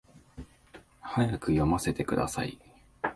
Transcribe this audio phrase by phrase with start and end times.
[1.03, 2.57] 早く読ませてください